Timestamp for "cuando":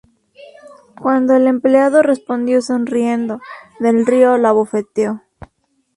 0.99-1.35